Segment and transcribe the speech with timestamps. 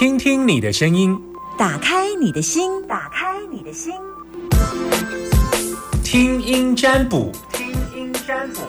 [0.00, 1.14] 听听你的声音，
[1.58, 3.92] 打开你的心，打开你的心，
[6.02, 8.62] 听音占卜，听音占卜。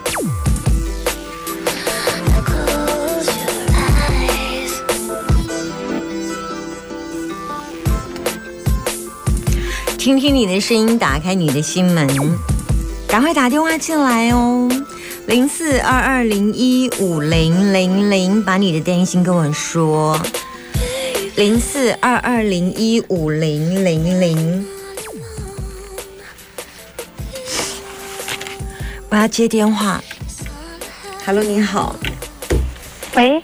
[9.98, 12.06] 听听你的声音，打开你的心门，
[13.08, 14.70] 赶快打电话进来哦，
[15.28, 20.20] 零四二二零一五零零零，把你的担心跟我说，
[21.36, 24.66] 零四二二零一五零零零，
[29.10, 30.04] 我要接电话
[31.26, 31.96] ，Hello，你好，
[33.16, 33.42] 喂，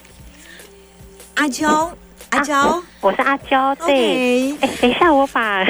[1.36, 1.92] 阿娇，
[2.30, 4.52] 阿娇，我是阿娇，对。
[4.60, 5.66] 哎，等一下，我把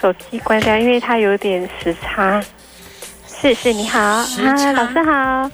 [0.00, 2.44] 手机关掉，因为它有点时差。
[3.26, 4.26] 是是，你好，啊，
[4.72, 5.50] 老师好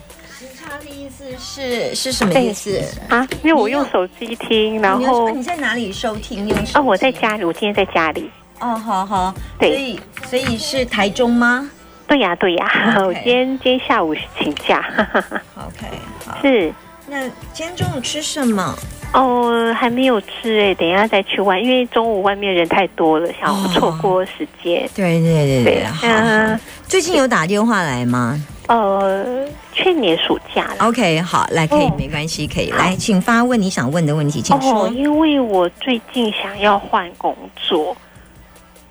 [0.71, 2.81] 时差的意思是是什么意思？
[3.09, 6.47] 啊，因为我用手机听，然后你在哪里收听？
[6.47, 8.31] 用手哦，我在家里，我今天在家里。
[8.61, 11.69] 哦，好好，对所以所以是台中吗
[12.07, 14.85] 对呀对呀 我今天今天下午请假。
[15.57, 15.87] OK，
[16.27, 16.39] 好。
[16.43, 16.73] 是
[17.07, 18.75] 那今天中午吃什么？
[19.13, 24.89] 哦，还没有吃哎，等一下再去玩，因为中午外面人太多了，想哦错过时间。
[24.95, 30.87] 对对对对好最近有打电话来吗呃，去年暑假了。
[30.87, 34.89] ？OK，好，来，可以，哦没关系，可以来，请发问你想问的问题，请说哦，。
[34.95, 37.97] 因为我最近想要换工作，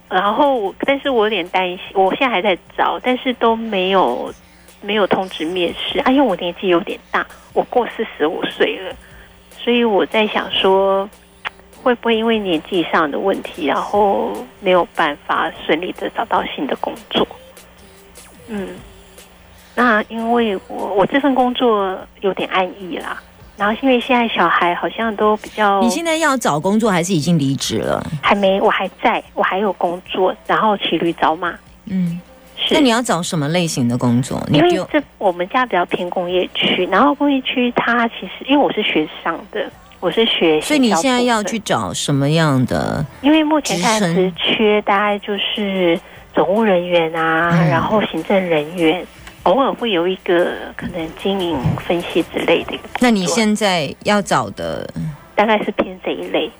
[0.09, 4.33] 然后我但是我有点担心，我现在还在找，但是都没有
[4.81, 8.94] 没有通知面试啊，因为我年纪有点大，我过四十五岁了，
[9.57, 11.09] 所以我在想说，
[11.81, 17.25] 会不会因为年纪上的问题，然后没有办法顺利的找到新的工作？
[18.50, 18.67] 嗯，
[19.79, 23.17] 那因为我我这份工作有点安逸啦。
[23.56, 28.06] 然后因为现在小孩好像都比较，你现在要找工作还是已经离职了？
[28.22, 31.53] 还没，我还在，我还有工作，然后骑驴找马。
[31.85, 32.19] 嗯，
[32.57, 34.41] 是，那你要找什么类型的工作？
[34.50, 39.69] 你因为这我们家比较偏工业区，然后工业区它其实因为我是学商的，
[40.01, 43.06] 我是学，所以你现在要去，找什么样的？
[43.22, 46.00] 因为目前看职称职缺大概就是
[46.34, 49.06] 总务人员啊，嗯然后行政人员，
[49.49, 54.87] 偶尔会有一个可能经营分析之类的那你现在要找的，
[55.33, 56.51] 大概是偏这一类。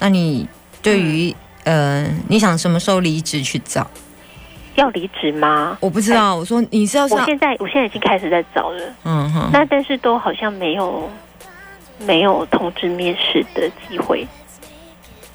[0.00, 0.48] 那你
[0.82, 3.88] 对于、呃，你想什么时候离职去找？
[4.74, 5.78] 要离职吗？
[5.80, 8.82] 我不知道，我说你是要上，我现在我现在已经开始在找了。
[9.04, 11.08] 嗯哼，那但是都好像没有
[12.00, 14.26] 没有通知面试的机会，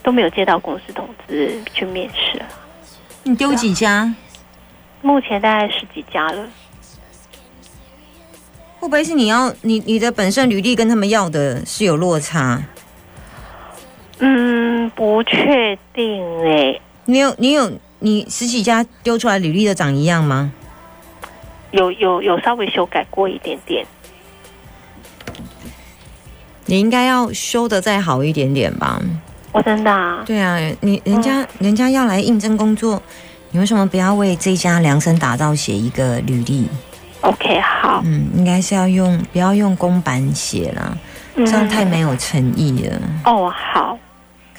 [0.01, 2.45] 都没有接到公司通知去面试啊。
[3.23, 4.13] 你丢几家？
[5.03, 6.47] 目前大概十几家了，
[8.79, 12.63] 会不会是你要你你的本身履历跟他们要的是有落差？
[14.19, 17.69] 嗯，不确定哎、你有你有
[17.99, 20.53] 你十几家丢出来履历的长一样吗？
[21.71, 23.85] 有有有稍微修改过一点点。
[26.65, 29.01] 你应该要修的再好一点点吧？
[29.51, 33.03] 我真的、啊，对啊，你人家、人家要来应征工作，
[33.53, 36.67] 你为什么不要为这家量身打造写一个履历
[37.21, 40.97] ？OK 好，嗯，应该是要用不要用公版写啦，
[41.35, 41.45] 嗯。
[41.45, 42.99] 这样太没有诚意了。
[43.25, 43.95] 哦好，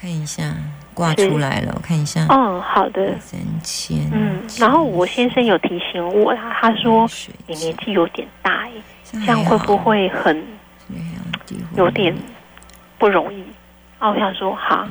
[0.00, 0.54] 看一下
[0.94, 3.98] 挂出来了，我看一下，嗯好的，三千。
[4.12, 7.10] 嗯，然后我先生有提醒我啦，他说
[7.48, 8.70] 你年纪有点大哎、
[9.02, 10.40] 这样会不会很
[11.76, 12.14] 有点
[12.96, 13.42] 不容易？
[13.98, 14.86] 啊，我想说好，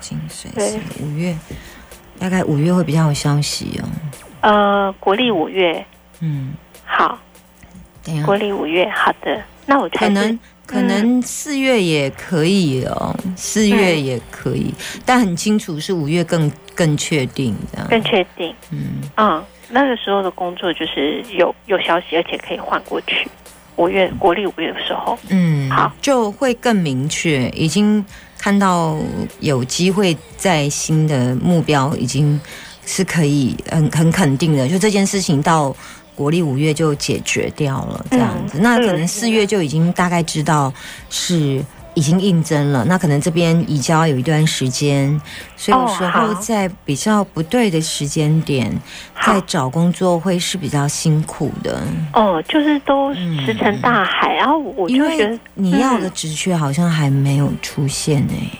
[0.00, 0.70] 金水对。
[0.70, 1.36] 是五月，
[2.18, 3.88] 大概五月会比较有消息哦。
[4.40, 5.84] 呃，国历五月。
[6.20, 6.52] 嗯，
[6.84, 7.18] 好，
[8.04, 14.74] 等一下国历五月好的，那我可能可能四月也可以哦，四月也可以，
[15.06, 17.86] 但很清楚是五月更更确定的。
[17.88, 23.26] 更确定，嗯，嗯，那个时候的工作就是有有消息，而且可以换过去。
[23.76, 28.04] 五月国历五月的时候，嗯，好，就会更明确，已经
[28.40, 28.96] 看到
[29.40, 32.40] 有机会在新的目标已经
[32.86, 35.76] 是可以很很肯定的，就这件事情到
[36.14, 38.58] 国历五月就解决掉了，这样子。
[38.58, 40.72] 嗯那可能四月就已经大概知道
[41.10, 41.62] 是。
[41.94, 45.20] 已经应征了，那可能这边移交有一段时间，
[45.56, 48.70] 所以有时候在比较不对的时间点，
[49.16, 51.82] 在好找工作会是比较辛苦的。
[52.14, 58.58] 哦，就是都嗯石沉大海，然后我就觉得你要的职缺好像还没有出现哎、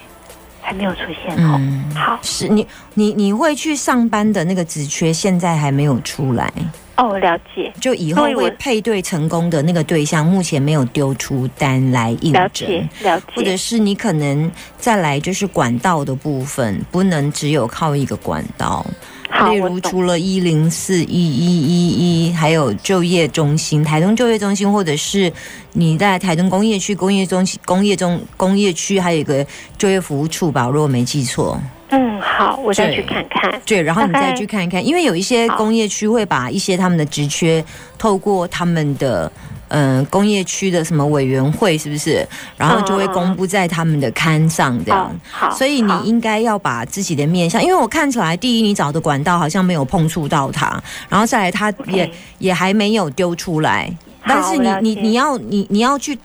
[0.61, 1.56] 还没有出现哦。
[1.59, 6.53] 嗯，好是你你你会去上班的那个职缺，现在还没有出来。
[7.00, 13.56] 哦，了解，就以后会配对成功的那个对象，目前没有丢出单来应了解，，了或者。
[13.56, 18.85] 是你可能再来就是管道的部分，不能只有靠一个管道。
[19.29, 25.32] 好，例如，除了一零四一一一一，还有就业中心、台东就业中心，或者是
[25.73, 29.47] 你在台东工业区、工业中心、工业中工业区，还有一个
[29.79, 31.61] 就业服务处吧，如果没记错。
[31.90, 33.60] 嗯，好，我再去看看。
[33.64, 37.64] 对，然后你再去看看，因为有一些工业区会把一些他们的职缺
[37.98, 39.31] 透过他们的。
[39.72, 42.26] 嗯，工业区的什么委员会是不是？
[42.56, 45.16] 然后就会公布在他们的刊上这样。
[45.56, 50.76] 所以你应该要把自己的面向，因为我看起来，第一你找的管道好像没有碰触到它，
[51.08, 53.88] 然后再来它也也还没有丢出来，
[54.22, 56.19] 好但是你你你要你你要去，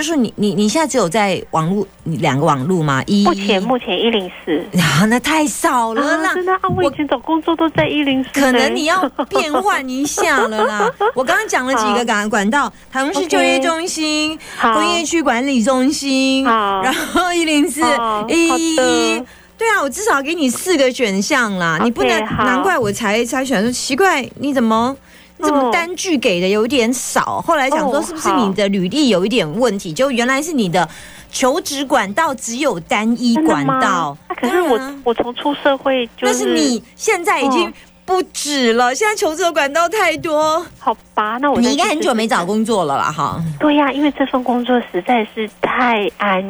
[0.00, 3.02] 就是你你你现在只有在网络两个网络吗？
[3.06, 4.56] 一目前目前一零四。
[4.80, 6.32] 啊，那太少了啦。
[6.32, 6.60] 真的啊！
[6.74, 8.30] 我以前找工作都在一零四。
[8.32, 10.90] 可能你要变换一下了啦。
[11.14, 17.82] 我刚刚讲了几个管管道，台中市就业中心、好工业区管理中心，然后一零四
[18.28, 19.22] 一一一。
[19.58, 27.42] 对啊，我至少给你四个选项啦你不能，难怪我才才选说奇怪，你怎么你怎么哦单据给的有点少？
[27.42, 29.92] 后来想说哦是不是你的履历有一点问题？
[29.92, 30.88] 就原来是你的
[31.30, 37.72] 求职管道只有单一管道啊，可是我我从出社会就但是你现在已经哦
[38.04, 40.66] 不止了，现在求职的管道太多。
[40.78, 41.38] 好吧？
[41.40, 42.44] 那我你应该很久没找。
[42.44, 43.40] 工作了啦，哈。
[43.60, 46.42] 对呀、因为这份工作实在是太安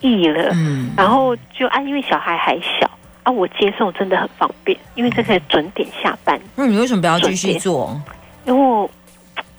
[0.00, 0.50] 逸了。
[0.54, 2.90] 嗯，然后就啊，因为小孩还小
[3.22, 6.40] 啊，我接送真的很方便，因为这可以准点下班。
[6.56, 8.00] 那你为什么不要继续做？
[8.44, 8.90] 因为我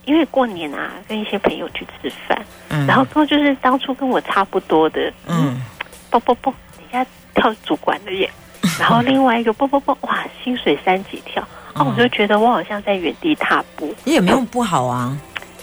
[0.06, 2.38] 因为过年啊，跟一些朋友去吃饭，
[2.70, 5.62] 嗯然后跟就是当初跟我差不多的，嗯，
[6.10, 8.30] 啵啵啵，人家跳主管的耶。
[8.80, 15.18] 然后另外一个啵啵啵，哇，薪水三级跳，啊，我就觉得我好像在原地踏步，也没有不好啊，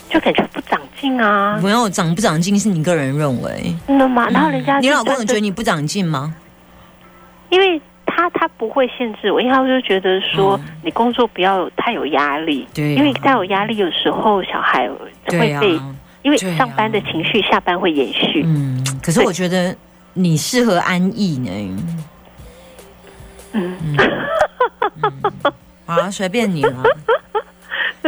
[0.09, 3.75] 就感觉不长进啊，没有长不长进是你个人认为。
[3.87, 4.27] 真的吗？
[4.29, 6.33] 然后人家你老公有觉得你不长进吗？
[7.49, 7.81] 因为
[8.15, 10.77] 他他不会限制我，因为他就觉得说、嗯。
[10.83, 12.97] 你工作不要太有压力，对啊。
[12.97, 14.89] 因为太有压力，有时候小孩
[15.27, 15.79] 会被，
[16.21, 18.43] 因为上班的情绪下班会延续。
[18.45, 19.75] 嗯，可是我觉得
[20.13, 21.83] 你适合安逸呢。
[23.53, 23.97] 嗯，
[25.85, 26.83] 好啊，随便你了。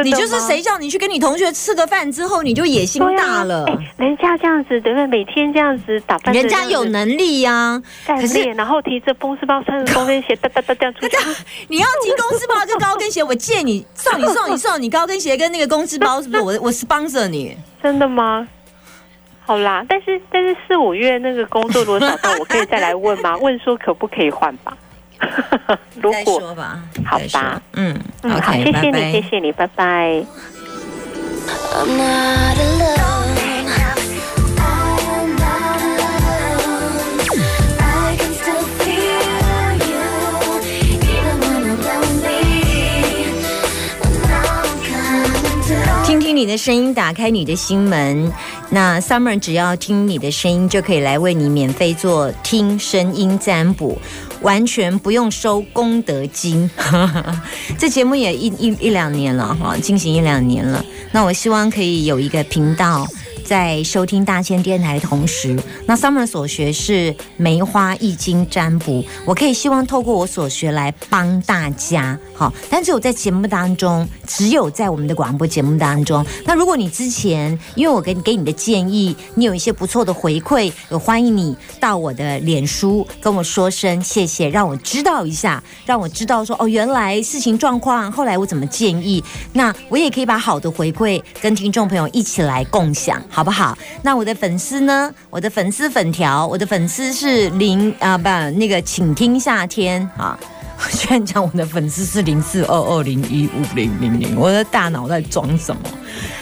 [0.02, 3.66] 你就是谁叫你去跟你同学吃个饭之后，你就野心大了。
[3.68, 5.06] 哎、人家这样子，对不对？
[5.06, 11.18] 每天这样子打扮，人家有能力呀、干可是练，然后提着公司包、穿着高跟鞋，哒哒哒这样出去。
[11.70, 16.42] 你要提公司包跟高跟鞋，我借你送你送你送你高跟鞋跟那个公司包，是不是？
[16.42, 17.56] 我我 sponsor 你。
[17.82, 18.48] 真的吗？
[19.46, 23.36] 好啦，但是但是四五月那个工作如果找到，我可以再来问吗？
[23.44, 24.76] 问说可不可以换吧？
[26.02, 30.26] 如再果说吧，好吧，嗯，，OK，谢谢你，拜拜谢谢你，拜拜。
[31.76, 33.04] I'm not alone.
[46.06, 48.32] I'm feel you, 你的声音，打开你的心门。
[48.70, 53.98] 那 Summer 只要听你的声音，就可以来为你免费做听声音占卜，
[54.44, 56.70] 完全不用收功德金。
[57.78, 60.86] 这节目也一一一两年了哈，进行一两年了。
[61.12, 63.08] 那我希望可以有一个频道。
[63.54, 65.56] 在收听大千电台的同时，
[65.86, 76.26] 那 Summer 所学是梅花易经占卜，我可以希望透过我所学来帮大家，好，但只有在节目当中，只有在我们的广播节目当中。
[76.46, 93.78] 那如果你之前，因为我给你给你的建议，你有一些不错的回馈，我欢迎你到我的脸书跟我说声谢谢，让我知道一下，让我知道说哦，原来事情状况，后来我怎么建议，那我也可以把好的回馈跟听众朋友一起来共享，好不好？
[94.02, 95.14] 那我的粉丝呢？
[95.30, 98.24] 我的粉丝粉条，我的粉丝是零啊不
[98.58, 100.38] 那个，请听夏天啊。
[100.76, 105.82] 我居然讲我的粉丝是零四二二零一五零零零，我的大脑在装什么？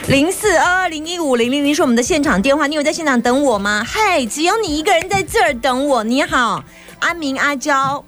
[0.08, 3.84] 零四二二零一五零零零是我们的现场电话，你有在现场等我吗？
[3.86, 6.04] 嗨，只有你一个人在这儿等我。
[6.04, 6.64] 你好，
[7.00, 8.04] 阿明阿娇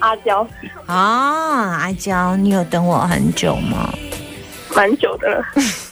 [0.00, 0.46] 阿娇，
[0.86, 0.96] 啊，
[1.78, 3.94] 阿娇，你有等我很久吗？
[4.74, 5.44] 蛮久的了，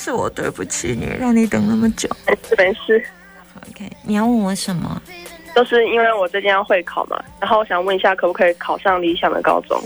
[0.00, 2.08] 是我对不起你，让你等那么久。
[2.24, 3.04] 没事没事
[3.68, 5.02] ，OK，你要问我什么？
[5.56, 9.82] 就是因为我最近要会考嘛，然后我想问一下，可不可以考上理想的高中？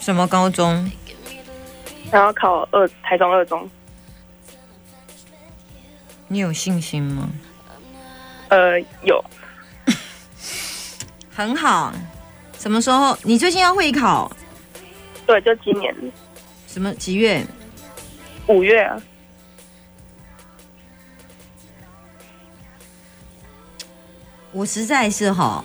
[0.00, 0.90] 什么高中？
[2.10, 3.70] 然后考二台中二中，
[6.26, 7.30] 你有信心吗？
[8.48, 9.24] 呃，有，
[11.32, 11.94] 很好。
[12.60, 13.16] 什么时候？
[13.22, 14.30] 你最近要会考？
[15.26, 15.94] 对，就今年
[16.68, 17.42] 什么几月？
[18.48, 19.00] 五月啊。
[24.52, 25.64] 我实在是哈，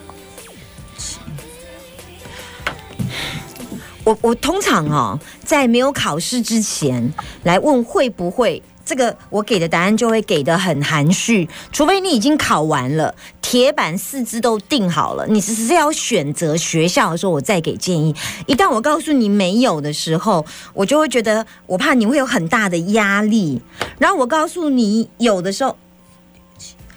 [4.05, 7.11] 我我通常哦，在没有考试之前
[7.43, 13.13] 来问会不会，这个我给的答案就会给的很含蓄，除非你已经考完了，
[13.47, 18.13] 铁板四肢都定好了，你只是要选择学校的时候，我再给建议。
[18.47, 23.61] 一旦我告诉你没有的时候，我就会觉得我怕你会有很大的压力，
[23.99, 25.77] 然后我告诉你有的时候。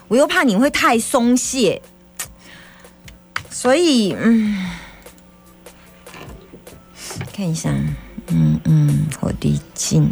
[0.09, 1.83] 我又怕你会太松懈，
[3.51, 4.71] 所以嗯，
[7.31, 7.69] 看一下，
[8.29, 10.11] 嗯嗯，火地镜，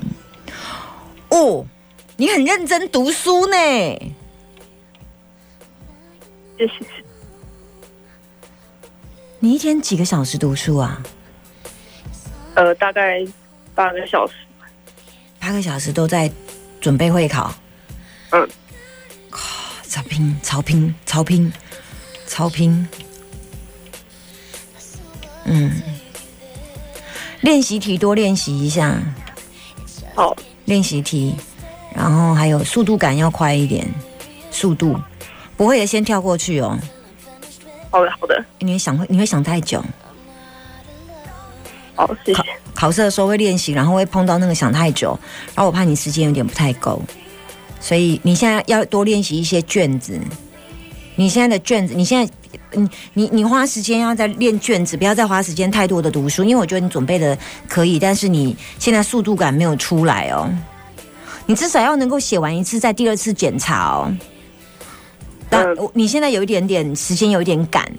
[1.31, 1.64] 哦，
[2.19, 3.57] 你很认真读书呢，
[6.59, 6.87] 谢谢。
[9.39, 11.03] 你一天几个小时读书啊？
[12.55, 13.25] 呃，大概
[13.75, 14.35] 八个小时。
[15.39, 16.31] 八个小时都在
[16.81, 17.55] 准备会考，
[18.31, 18.49] 嗯，
[19.87, 21.53] 超拼，超拼，超拼，
[22.27, 22.89] 超拼。
[25.45, 25.71] 嗯，
[27.43, 29.01] 练习题多练习一下，
[30.17, 31.37] 好，练习题，
[31.95, 33.87] 然后还有速度感要快一点，
[34.51, 34.99] 速度
[35.57, 36.79] 不会的先跳过去哦，
[37.91, 39.83] 好的，好的，你会想会你会想太久。
[41.95, 42.43] 好，谢谢。
[42.75, 45.19] 考试的时候会练习，然后会碰到那个想太久，
[45.55, 47.01] 然后我怕你时间有点不太够，
[47.81, 50.21] 所以你现在要多练习一些卷子。
[51.15, 52.33] 你现在的卷子，你现在，
[52.73, 60.47] 你你你花时间要在练卷子，不要再花时间太多的读书，因为我觉得你准备的可以，但是你现在速度感没有出来哦。
[61.47, 64.15] 你至少要能够写完一次，在第二次检查哦。
[65.49, 67.91] 但嗯我你现在有一点点时间，有一点赶。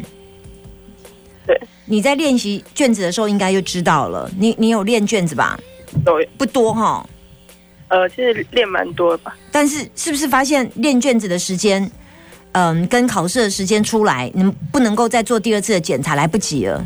[1.45, 4.29] 对，你在练习卷子的时候，应该就知道了。
[4.37, 5.57] 你你有练卷子吧？
[6.05, 7.07] 有，不多哈，
[7.87, 9.35] 呃，其实练蛮多的吧。
[9.51, 11.89] 但是是不是发现练卷子的时间，
[12.51, 16.15] 嗯，跟考试的时间出来，能不能够再做第二次的检查？
[16.15, 16.85] 来不及了。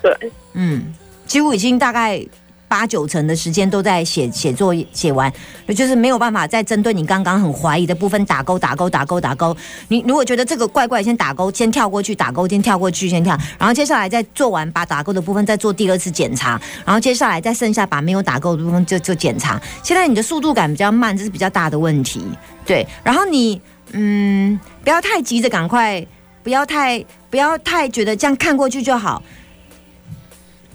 [0.00, 0.94] 对，嗯，
[1.26, 2.24] 几乎已经大概
[2.72, 5.30] 八九成的时间都在写写作业写完，
[5.76, 9.54] 就是没有办法再针对你刚刚很怀疑的部分打勾打勾打勾打勾。
[9.88, 19.60] 你如果觉得这个怪怪，先打勾，先跳过去打勾，先跳过去，先跳，然后接下来再做完把打勾的部分再做第二次检查，然后接下来再剩下把没有打勾的部分就就检查。
[19.82, 22.24] 现在你的速度感比较慢，这是比较大的问题。
[22.64, 23.60] 对，然后你
[23.92, 26.02] 嗯，不要太急着赶快，
[26.42, 29.22] 不要太不要太觉得这样看过去就好。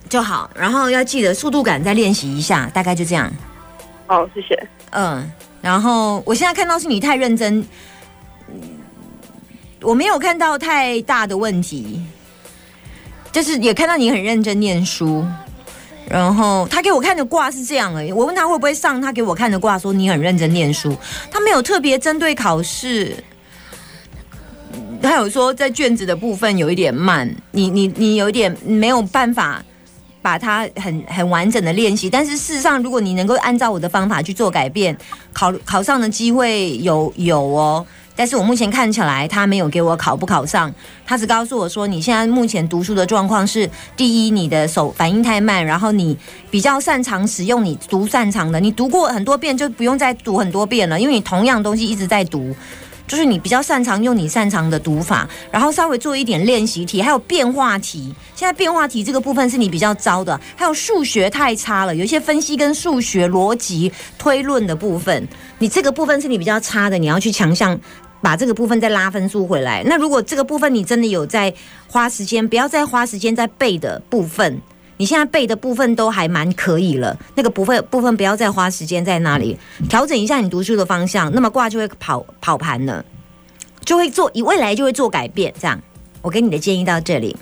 [0.09, 3.31] 就好，然后要记得速度感再练习一下，大概就这样。
[4.05, 4.67] 好，谢谢。
[4.91, 5.29] 嗯，
[5.61, 7.59] 然后我现在看到是你太认真，
[8.49, 8.61] 嗯
[9.81, 12.01] 我没有看到太大的问题，
[13.31, 15.25] 就是也看到你很认真念书。
[16.09, 20.97] 然后他给我看的卦是这样而已，我问他会不会上，他给我看的卦说你很认真念书，
[21.29, 23.15] 他没有特别针对考试。
[25.01, 29.63] 他有说在卷子的部分有一点慢，你你你有一点没有办法
[30.27, 34.93] 把它很很完整的练习，但是事实上，如果你能够按照我的方法去做改变，
[35.31, 37.85] 考考上的机会有有哦。
[38.13, 40.69] 但是我目前看起来，他没有给我考不考上，
[41.05, 46.17] 他只告诉我说，你现在目前读书的状况是：第一，你的手反应太慢，然后你
[46.51, 52.53] 比较擅长使用你读擅长的，你读过很多遍就不用再读很多遍了，因为你同样东西一直在读。
[53.07, 58.13] 就是你比较擅长用你擅长的读法，然后稍微做一点练习题，还有变化题。
[58.35, 65.27] 现在变化题这个部分是你比较糟的，还有数学太差了，有一些分析跟数学逻辑推论的部分，
[65.59, 67.79] 你这个部分是你比较差的，你要去强项。
[68.19, 69.83] 把这个部分再拉分数回来。
[69.85, 71.53] 那如果这个部分你真的有在
[71.87, 74.59] 花时间，不要再花时间在背的部分，
[74.99, 79.55] 你现在背的部分都还蛮可以了，那个部分部分不要再花时间在那里，
[79.87, 83.05] 调整一下你读书的方向，那么卦就会跑跑盘了，
[83.85, 85.53] 就会做，以未来就会做改变。
[85.59, 85.79] 这样，
[86.23, 87.37] 我给你的建议到这里，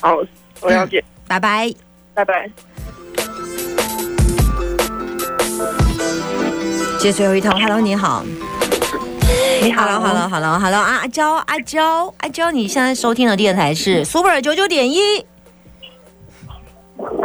[0.00, 0.16] 好，
[0.60, 1.72] 我了解，拜拜。
[2.12, 2.50] 拜拜。
[6.98, 8.22] 接最后一通，Hello，你好。
[9.62, 15.24] 你好 Hello，Hello，Hello，Hello 啊，阿娇，阿娇，阿娇，你现在收听的电台是 Super 九九点一。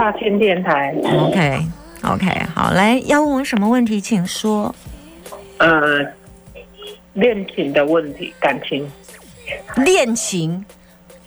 [0.02, 4.74] 大千电台，OK，OK，好，来，要问我什么问题，请说。
[5.60, 6.04] 呃，
[7.14, 8.92] 恋情的问题，感情，
[9.76, 10.66] 恋情，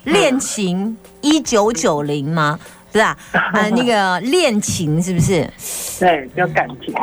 [0.03, 2.59] 恋情，一九九零吗？
[2.91, 3.17] 不是啊，
[3.53, 5.49] 呃， 那个恋情是不是？
[5.97, 6.93] 对，叫感情，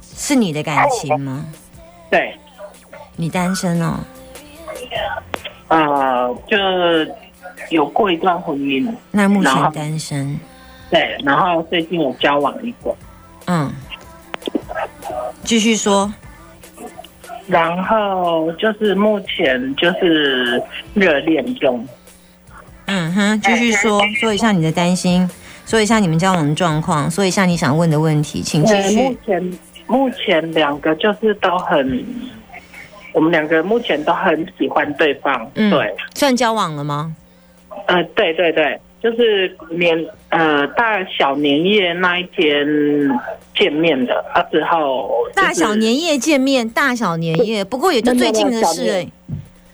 [0.00, 1.44] 是你的感情吗？
[2.08, 2.36] 对，
[3.16, 3.98] 你单身哦？
[5.66, 6.56] 呃，就
[7.70, 10.38] 有过一段婚姻，那目前单身，
[10.90, 12.94] 对，然后最近有交往一个，
[13.46, 13.70] 嗯，
[15.44, 16.12] 继续说，
[17.46, 20.62] 然后就是目前就是
[20.94, 21.86] 热恋中。
[22.86, 25.28] 嗯哼，继续说，说一下你的担心，
[25.66, 29.18] 说一下你们交往的状况，说一下你想问的问题，请继续，目续。
[29.26, 32.04] 前目前两个就是都很，
[33.12, 37.14] 我们两个目前都很喜欢对方，嗯对，算交往了吗？
[37.86, 39.96] 呃，对对对，就是年
[40.30, 42.66] 呃大小年夜那一天
[43.56, 49.06] 见面的，啊之后、就是大小，年夜见面，大小年夜，不过也就最近的事哎、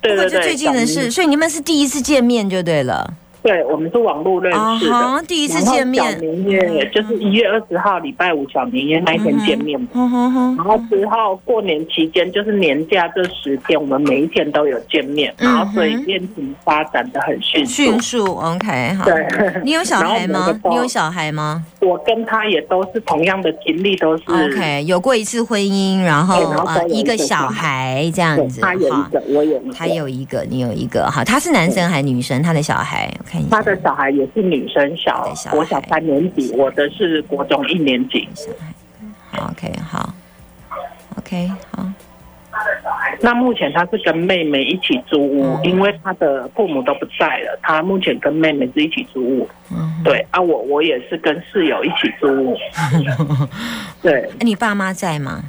[0.02, 3.14] 对对对，不过就最近的事，所以你们是第一次见面就对了。
[3.44, 4.92] 对，我们是网络认啊识的。
[4.92, 6.02] 哈，第一次见面。
[6.02, 17.72] 小，年夜就是一月二十号礼拜五小年夜那一天见面然后之后过年期间，就是年假这十天，我们每一天都有见面，嗯然后所以恋情发展的很迅速。
[17.72, 19.04] 迅速，OK，好。
[19.04, 20.58] 对，你有小孩吗？
[20.70, 21.62] 你有小孩吗？
[21.80, 28.10] 我跟他也都是同样的经历，都是？OK，有过一次婚姻，然后呃一个小小孩。
[28.14, 32.40] 这样子，他有一个，我有一个，他有一个，你有一个，好，他是男生还是女生？
[32.42, 33.56] 他的小孩，我看一下。
[33.56, 38.28] 他的小孩也是女生小他的小，国小三年级，我的是国中一年级。
[38.34, 40.14] 小孩，好，OK，好
[41.18, 41.86] ，OK，好，
[43.20, 49.48] 那目前他是跟妹妹一起租屋，嗯因为他的父母都不在了，他目前跟妹妹是一起租屋。
[49.72, 52.56] 嗯，对啊，我我也是跟室友一起租屋。
[54.00, 55.42] 对，那你爸妈在吗？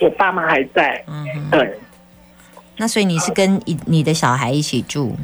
[0.00, 1.02] 我爸妈还在。
[1.06, 1.74] 嗯，对
[2.76, 5.16] 那所以你是跟你你的小孩一起住，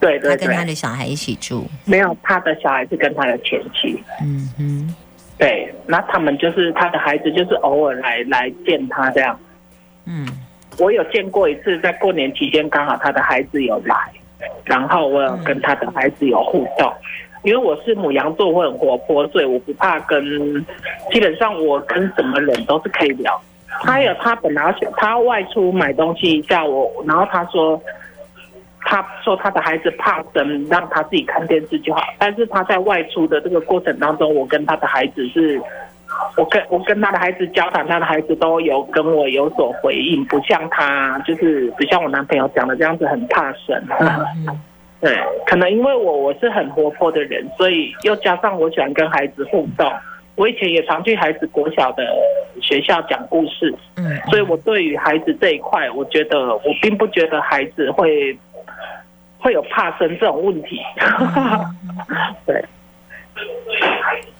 [0.00, 4.02] 对对他跟他，的小孩一起住，没有他的小孩是跟他的前妻。
[4.22, 4.94] 嗯哼，
[5.38, 9.38] 对，那他们就是他的孩子，就是偶尔来来见他这样。
[10.04, 10.26] 嗯
[10.78, 13.96] 我有见过一次，在过年期间刚好他的孩子有来，
[14.64, 16.92] 然后我有跟他的孩子有互动。
[17.42, 20.22] 因为我是母羊座，我很活泼，所以我不怕跟，
[21.12, 23.40] 基本上我跟什么人都是可以聊。
[23.84, 27.80] 他有他本来他外出买东西叫我，然后他说，
[28.88, 32.02] 他说他的孩子怕生，让他自己看电视就好。
[32.18, 35.60] 但是他在外出的这个过程当中，我跟他的孩子是，
[36.36, 43.82] 我跟我跟他的孩子交谈，他的孩子都有跟我有所回应，不像他就是不像我男朋友讲的这样子很怕生。
[44.00, 44.60] 嗯
[44.98, 45.14] 对，
[45.46, 49.92] 可能因为我我是很活泼的人，所以又加上我喜欢跟孩子互动。
[50.36, 52.04] 我以前也常去孩子国小的
[52.60, 58.36] 学校讲故事，嗯，所以我对于孩子这一块，我觉得我并不觉得孩子会
[59.46, 60.80] 会有怕生这种问题。
[62.44, 62.64] 对，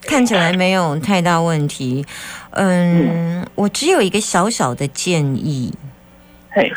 [0.02, 2.04] 看起来没有太大问题。
[2.50, 5.72] 嗯，我只有一个小小的建议，
[6.50, 6.72] 嘿，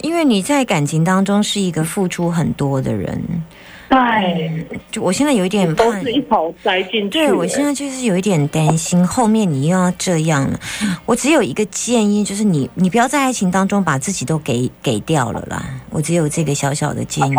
[0.00, 3.44] 因为你在感情当中是一个付出很多的人，
[3.88, 7.18] 对，就我现在有一点怕都是一头栽进去。
[7.18, 10.60] 对，我现在就是有一点担心，后面你又要这样了。
[11.06, 15.62] 我只有一个建议，就是你你不要在爱情当中把自己都给给掉了啦。
[15.88, 17.34] 我只有这个小小的建议，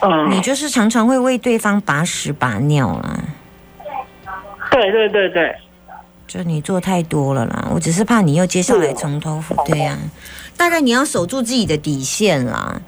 [0.00, 3.20] 嗯，你就是常常会为对方把屎把尿啦，
[4.70, 5.54] 对对对对，
[6.30, 7.68] 就你做太多了啦。
[7.74, 9.98] 我只是怕你又接下来从头对呀、
[10.56, 12.80] 大概你要守住自己的底线啦。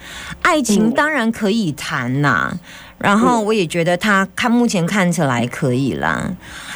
[0.42, 2.56] 爱情当然可以谈啦，
[2.98, 6.30] 然后我也觉得他看目前看起来可以啦，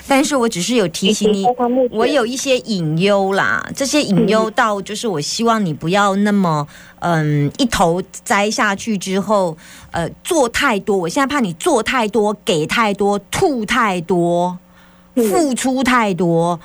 [0.09, 1.47] 但是我只是有提醒你，
[1.93, 6.67] 我有一些隐忧啦，这些隐忧到就是我希望你不要那么
[6.99, 9.57] 嗯一头栽下去之后，
[9.93, 14.59] 呃做太多，我现在怕你做太多，给太多，吐太多，
[15.17, 16.59] 付出太多。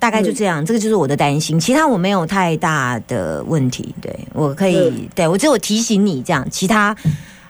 [0.00, 6.96] 大概就这样，这个就是我的担心，其他我没有太大的问题，对我可以，对我只有提醒你这样，其他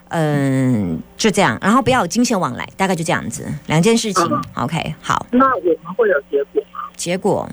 [0.08, 6.80] 嗯就这样，然后不要有金钱往来，大概就这样子，两件事情、o k 好，那我们会有结果吗？
[6.96, 7.50] 结果，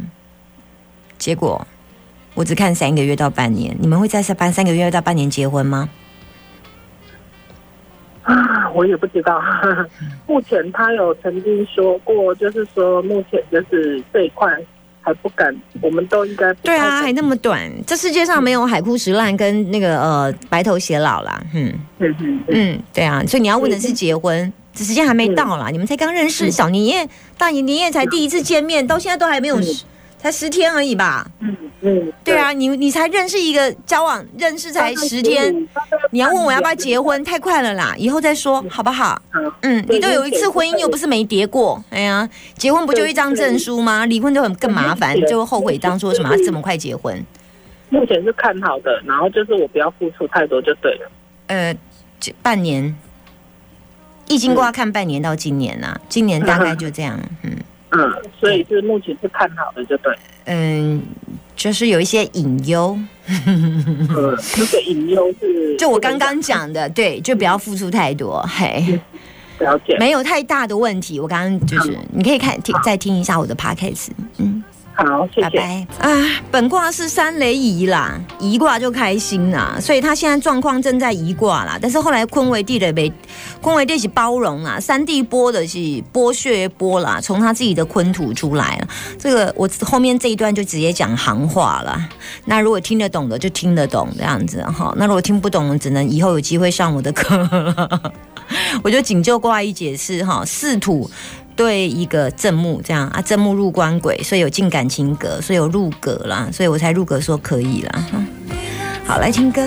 [1.17, 1.67] 结果，
[2.33, 5.89] 我只看三个月到半年，你们会在三三个月到半年结婚吗？
[8.25, 9.41] 啊， 我也不知道。
[10.27, 14.51] 目前他有曾经说过，就是说目前就是这一块
[15.01, 21.73] 还不敢，我们都应该不对啊，还那么短，这世界上没有海枯石烂跟那个呃白头偕老啦，嗯。
[21.99, 22.79] 嗯嗯。
[22.93, 27.07] 对啊，所以你要问的是结婚，这时间还没到啦，你们才刚认识，小年夜
[27.37, 29.85] 大年年夜才第一次见面，到现在都还没有十，
[30.25, 31.29] 才十天而已吧？
[31.39, 35.55] 嗯嗯，对啊，你你才认识一个交往认识才十天，
[36.09, 39.21] 你要问我要不要结婚，太快了啦，以后再说好不好？
[39.61, 41.79] 嗯，你都有一次婚姻，又不是没结过。
[41.91, 44.07] 哎呀，结婚不就一张证书吗？
[44.07, 47.23] 离婚就很更麻烦，就会后悔当初为什么要这么快结婚。
[47.89, 51.11] 目前是看好的，然后就是我不要付出太多就对了。
[51.45, 51.77] 呃，
[52.19, 52.97] 这半年，
[54.27, 57.57] 易经卦看半年到今年呐、今年大概就这样，嗯嗯，
[58.39, 60.15] 所以是目前是看好的，就对。
[60.45, 61.01] 嗯，
[61.55, 63.85] 就是有一些隐忧， 嗯，
[64.57, 68.99] 那个隐忧是 就我刚刚讲的，对，就不要付出太多，嘿，
[69.59, 69.97] 了解。
[69.99, 71.19] 没有太大的问题。
[71.19, 74.54] 我刚刚就是，你可以看听再听一下我的 podcast，嗯。
[74.95, 75.41] 好，谢谢。
[75.41, 76.41] 拜拜啊！
[76.49, 81.77] 本卦是三雷移啦，移卦就开心啦，所以他现在状况正在移卦啦。
[81.81, 83.11] 但是后来坤为地的被
[83.61, 85.77] 坤为地是包容啦，三地剥的是
[86.13, 88.87] 剥削剥啦，从他自己的坤土出来了。
[89.19, 92.01] 这个我后面这一段就直接讲行话了。
[92.45, 98.13] 那如果听得懂的就听得懂这样子哈，那如果听不懂，只能以后有机会上我的课了。
[98.81, 101.09] 我就仅就卦意解释哈，四土。
[101.55, 108.05] 对一个正木这样啊，正木入官鬼，所以有进感情格，所以有入格啦，所以我才入格说可以啦。
[109.05, 109.61] 好，来听歌。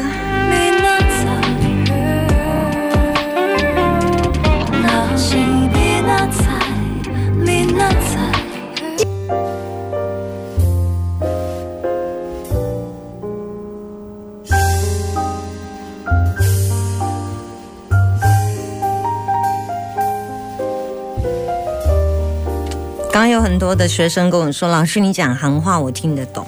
[23.11, 26.47] 刚刚有很多的学生跟我说，老师你讲行话我听得懂，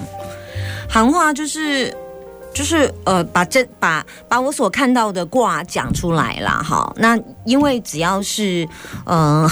[0.89, 1.93] 行话就是。
[2.53, 6.93] 就是呃，把这把把我所看到的卦讲出来啦，哈。
[6.97, 8.67] 那因为只要是
[9.05, 9.49] 嗯、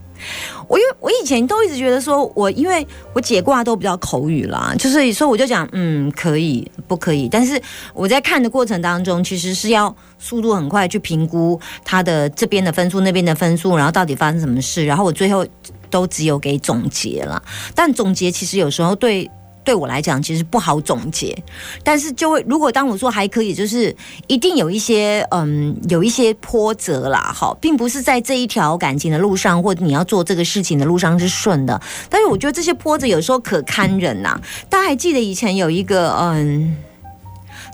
[0.68, 7.58] 我因为我以前都一直觉得说，我因为我解卦都比较口语啦，就是所以我就讲嗯可以不可以，但是
[7.94, 15.46] 我在看的过程当中，其实是要速度很快去评估他的这边的分数、那边的分数，然后到底发生什么事，然后我最后
[15.94, 17.40] 都只有给总结了。
[17.72, 19.30] 但总结其实有时候对。
[19.64, 21.34] 对我来讲，其实不好总结，
[21.82, 31.80] 但是就会，如果当我说还可以，就是一定有一些，嗯，有一些波折啦，好，并不是在这一条感情的路上，或你要做这个事情的路上是顺的。
[32.10, 36.76] 但是我觉得这些波折有时候可堪忍呐、大家还记得以前有一个，嗯，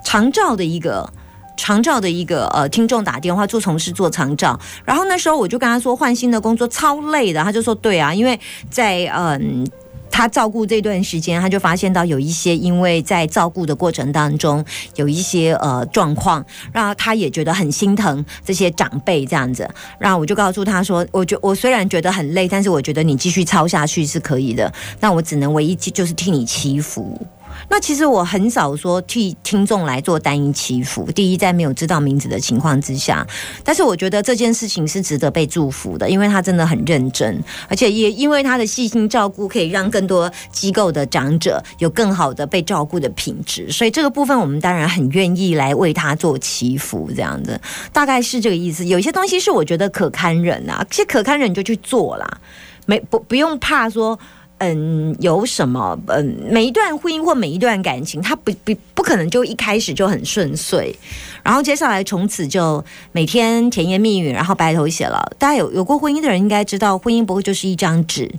[0.05, 1.13] 长照的一个。
[1.61, 9.67] 长照的一个呃听众打电话做从事做长照，然后那时候我就跟他说换新的工作超累的，他就说对啊，因为在嗯。
[10.13, 14.63] 他照顾这段时间，他就发现到有一些因为在照顾的过程当中
[14.97, 19.67] 有一些呃状况，然后他也觉得很心疼这些长辈这样子。
[20.01, 24.71] 然后我就告诉他说，我觉我虽然觉得很累，但是我觉得你继续操下去是可以的。
[24.99, 27.17] 那我只能唯一就是替你祈福。
[27.69, 31.05] 那其实我很少说替听众来做单一祈福。
[31.13, 33.27] 第一，在没有知道名字的情况之下，
[33.63, 43.71] 但是我觉得这件事情是值得被祝福的，因为他真的很认真，而且也因为他的细心照顾，可以让更多机构的长者有更好的被照顾的品质。
[43.71, 47.61] 所以这个部分，我们当然很愿意来为他做祈福，这样子
[47.93, 48.85] 大概是这个意思。
[48.85, 52.27] 有些东西是我觉得可堪忍啊，其实可堪忍就去做啦，
[52.87, 54.19] 没不不用怕说。
[54.61, 55.99] 嗯，有什么？
[56.09, 60.95] 嗯，每一段婚姻或每一段感情，它不不不可能就一开始就很顺遂，
[61.43, 65.19] 然后接下来从此就每天甜言蜜语，然后白头偕老。
[65.39, 68.31] 大家有有过婚姻的人应该知道，婚姻不会就是一张纸。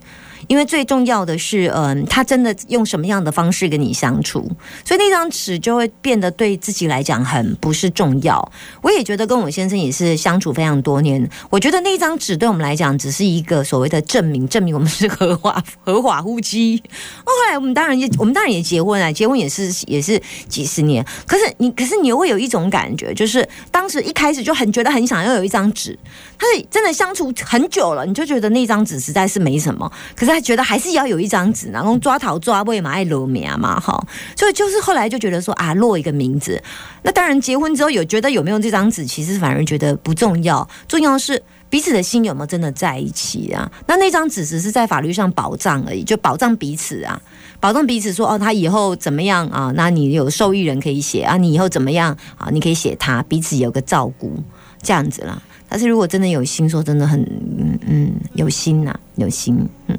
[0.48, 4.50] 因为最重要的是，嗯，他真的用什么样的方式跟你相处，
[4.86, 8.52] 所以那张纸就会变得对自己来讲很不是重要。
[8.82, 16.82] 我也觉得跟我先生也是相处非常多年，我觉得那张纸对我们来讲只是一个所谓的证明，证明我们是合法合法夫妻。
[17.24, 21.06] 后来我们当然也我们当然也结婚了，结婚也是也是几十年。
[21.28, 25.98] 可是你可是你又会有一种感觉，就是当时一开始就很觉得很想要有一张纸，
[26.38, 34.02] 但是真的相处很久了，你就觉得那张纸实在是没什么，可是他觉得还是要有一张纸，然后抓头抓尾嘛，爱露名嘛，哈，
[34.36, 36.62] 所以就是后来就觉得说啊，落一个名字。
[37.04, 43.72] 那当然结婚之后有觉得有没有这张纸，其实反而觉得不重要，重要的是彼此的心有没有真的在一起啊？
[43.88, 47.20] 那那张纸只是在法律上保障而已，就保障彼此啊，
[47.60, 49.72] 保障彼此说哦，他以后怎么样啊？
[49.76, 52.50] 那你有受益人可以写啊，你以后怎么样啊？
[52.52, 54.44] 你可以写他，彼此有个照顾，
[54.84, 55.42] 这样子啦。
[55.72, 57.22] 但是如果真的有心，说真的很
[57.58, 59.58] 嗯嗯有心呐、有心
[59.88, 59.98] 嗯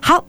[0.00, 0.24] 好。